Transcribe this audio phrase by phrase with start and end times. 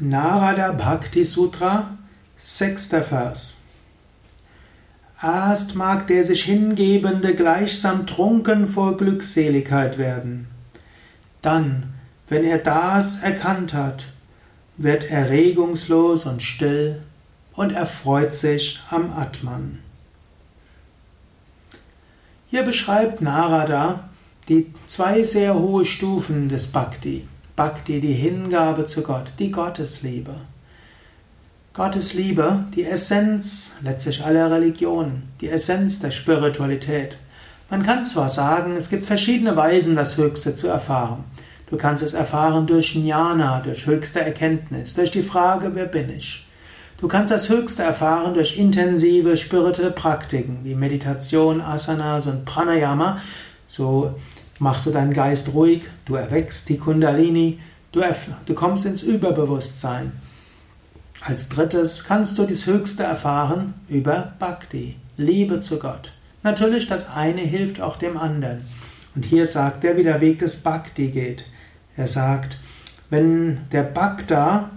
[0.00, 1.98] Narada Bhakti Sutra,
[2.38, 3.62] sechster Vers.
[5.20, 10.46] Erst mag der sich Hingebende gleichsam trunken vor Glückseligkeit werden.
[11.42, 11.94] Dann,
[12.28, 14.04] wenn er das erkannt hat,
[14.76, 17.02] wird er regungslos und still
[17.54, 19.80] und erfreut sich am Atman.
[22.50, 24.08] Hier beschreibt Narada
[24.48, 27.26] die zwei sehr hohe Stufen des Bhakti.
[27.58, 30.32] Bhakti, die Hingabe zu Gott, die Gottesliebe.
[31.74, 37.16] Gottesliebe, die Essenz letztlich aller Religionen, die Essenz der Spiritualität.
[37.68, 41.24] Man kann zwar sagen, es gibt verschiedene Weisen, das Höchste zu erfahren.
[41.68, 46.46] Du kannst es erfahren durch Jnana, durch höchste Erkenntnis, durch die Frage, wer bin ich?
[47.00, 53.20] Du kannst das Höchste erfahren durch intensive spirituelle Praktiken wie Meditation, Asanas und Pranayama.
[53.66, 54.14] So
[54.58, 57.60] machst du deinen Geist ruhig, du erweckst die Kundalini,
[57.92, 58.02] du,
[58.46, 60.12] du kommst ins Überbewusstsein.
[61.20, 66.12] Als drittes kannst du das Höchste erfahren über Bhakti, Liebe zu Gott.
[66.42, 68.62] Natürlich, das eine hilft auch dem anderen.
[69.14, 71.44] Und hier sagt er, wie der Weg des Bhakti geht.
[71.96, 72.58] Er sagt,
[73.10, 74.70] wenn der Bhakta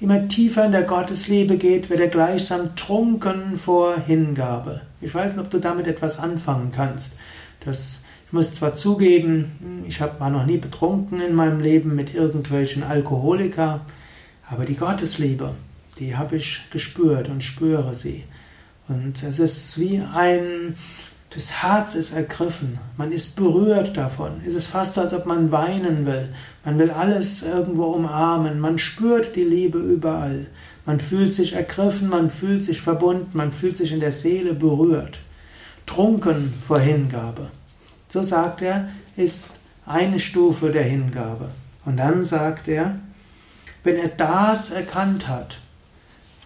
[0.00, 4.82] immer tiefer in der Gottesliebe geht, wird er gleichsam trunken vor Hingabe.
[5.00, 7.16] Ich weiß nicht, ob du damit etwas anfangen kannst.
[7.64, 8.03] Das
[8.34, 13.80] muss zwar zugeben, ich war noch nie betrunken in meinem Leben mit irgendwelchen Alkoholikern,
[14.50, 15.54] aber die Gottesliebe,
[16.00, 18.24] die habe ich gespürt und spüre sie.
[18.88, 20.74] Und es ist wie ein,
[21.30, 24.32] das Herz ist ergriffen, man ist berührt davon.
[24.44, 26.28] Es ist fast, als ob man weinen will.
[26.64, 30.46] Man will alles irgendwo umarmen, man spürt die Liebe überall.
[30.86, 35.20] Man fühlt sich ergriffen, man fühlt sich verbunden, man fühlt sich in der Seele berührt.
[35.86, 37.48] Trunken vor Hingabe.
[38.08, 39.54] So sagt er, ist
[39.86, 41.50] eine Stufe der Hingabe.
[41.84, 42.96] Und dann sagt er,
[43.82, 45.58] wenn er das erkannt hat,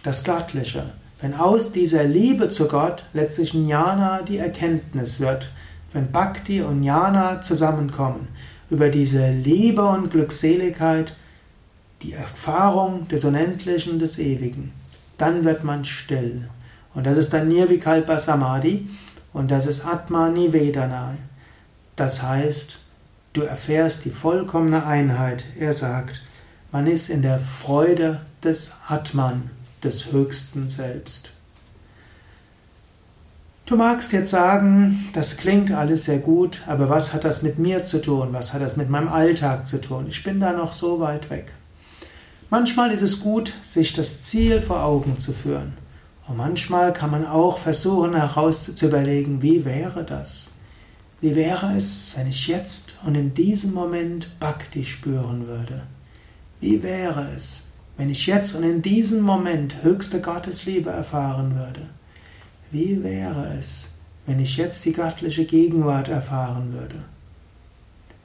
[0.03, 0.83] das Göttliche,
[1.21, 5.51] wenn aus dieser Liebe zu Gott letztlich Jnana die Erkenntnis wird,
[5.93, 8.27] wenn Bhakti und Jnana zusammenkommen,
[8.69, 11.15] über diese Liebe und Glückseligkeit,
[12.01, 14.71] die Erfahrung des Unendlichen, des Ewigen,
[15.17, 16.47] dann wird man still.
[16.93, 18.87] Und das ist dann Nirvikalpa Samadhi
[19.33, 21.15] und das ist Atma Nivedana.
[21.99, 22.77] Das heißt,
[23.33, 25.43] du erfährst die vollkommene Einheit.
[25.59, 26.21] Er sagt,
[26.71, 29.49] man ist in der Freude des Atman,
[29.83, 31.31] des höchsten Selbst.
[33.65, 37.83] Du magst jetzt sagen, das klingt alles sehr gut, aber was hat das mit mir
[37.83, 38.29] zu tun?
[38.31, 40.05] Was hat das mit meinem Alltag zu tun?
[40.07, 41.51] Ich bin da noch so weit weg.
[42.49, 45.73] Manchmal ist es gut, sich das Ziel vor Augen zu führen.
[46.29, 50.53] Und manchmal kann man auch versuchen heraus zu überlegen, wie wäre das?
[51.21, 55.81] Wie wäre es, wenn ich jetzt und in diesem Moment Bhakti spüren würde?
[56.61, 61.81] Wie wäre es, wenn ich jetzt und in diesem Moment höchste Gottesliebe erfahren würde?
[62.71, 63.89] Wie wäre es,
[64.25, 66.95] wenn ich jetzt die göttliche Gegenwart erfahren würde?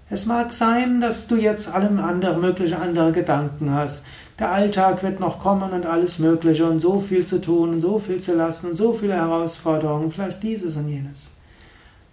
[0.09, 4.05] Es mag sein, dass du jetzt allem andere mögliche andere Gedanken hast.
[4.39, 7.99] Der Alltag wird noch kommen und alles Mögliche und so viel zu tun und so
[7.99, 11.33] viel zu lassen und so viele Herausforderungen, vielleicht dieses und jenes.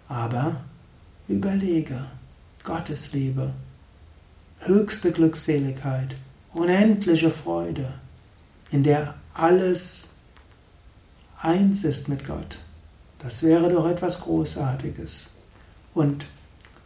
[0.08, 0.56] Aber
[1.32, 2.04] Überlege,
[2.62, 3.52] Gottesliebe,
[4.60, 6.14] höchste Glückseligkeit,
[6.52, 7.94] unendliche Freude,
[8.70, 10.10] in der alles
[11.40, 12.58] eins ist mit Gott.
[13.18, 15.30] Das wäre doch etwas Großartiges.
[15.94, 16.26] Und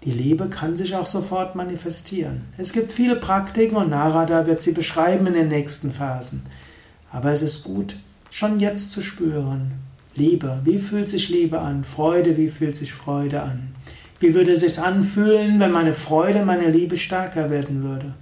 [0.05, 2.43] die Liebe kann sich auch sofort manifestieren.
[2.57, 6.47] Es gibt viele Praktiken und Narada wird sie beschreiben in den nächsten Phasen.
[7.11, 7.97] Aber es ist gut,
[8.31, 9.73] schon jetzt zu spüren.
[10.15, 11.83] Liebe, wie fühlt sich Liebe an?
[11.83, 13.76] Freude, wie fühlt sich Freude an?
[14.19, 18.15] Wie würde es sich anfühlen, wenn meine Freude, meine Liebe stärker werden würde?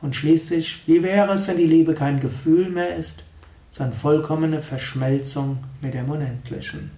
[0.00, 3.24] Und schließlich, wie wäre es, wenn die Liebe kein Gefühl mehr ist,
[3.70, 6.90] sondern vollkommene Verschmelzung mit dem Unendlichen?